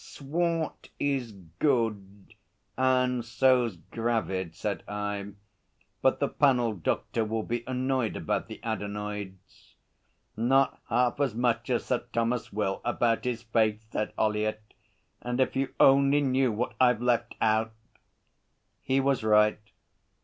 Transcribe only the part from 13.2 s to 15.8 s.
his face,' said Ollyett. 'And if you